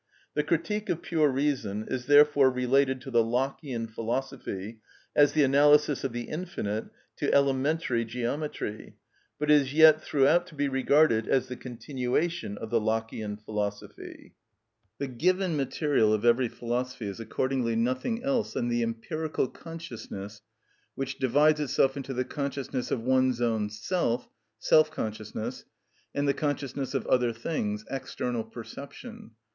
The 0.33 0.41
"Critique 0.41 0.89
of 0.89 1.03
Pure 1.03 1.29
Reason" 1.29 1.85
is 1.87 2.07
therefore 2.07 2.49
related 2.49 3.01
to 3.01 3.11
the 3.11 3.23
Lockeian 3.23 3.85
philosophy 3.87 4.79
as 5.15 5.33
the 5.33 5.43
analysis 5.43 6.03
of 6.03 6.11
the 6.11 6.23
infinite 6.23 6.85
to 7.17 7.31
elementary 7.31 8.03
geometry, 8.03 8.95
but 9.37 9.51
is 9.51 9.75
yet 9.75 10.01
throughout 10.01 10.47
to 10.47 10.55
be 10.55 10.67
regarded 10.67 11.27
as 11.27 11.49
the 11.49 11.55
continuation 11.55 12.57
of 12.57 12.71
the 12.71 12.81
Lockeian 12.81 13.37
philosophy. 13.45 14.33
The 14.97 15.05
given 15.07 15.55
material 15.55 16.13
of 16.15 16.25
every 16.25 16.47
philosophy 16.47 17.05
is 17.05 17.19
accordingly 17.19 17.75
nothing 17.75 18.23
else 18.23 18.53
than 18.53 18.69
the 18.69 18.81
empirical 18.81 19.47
consciousness, 19.49 20.41
which 20.95 21.19
divides 21.19 21.59
itself 21.59 21.95
into 21.95 22.15
the 22.15 22.25
consciousness 22.25 22.89
of 22.89 23.03
one's 23.03 23.39
own 23.39 23.69
self 23.69 24.27
(self 24.57 24.89
consciousness) 24.89 25.65
and 26.15 26.27
the 26.27 26.33
consciousness 26.33 26.95
of 26.95 27.05
other 27.05 27.31
things 27.31 27.85
(external 27.91 28.43
perception). 28.43 29.33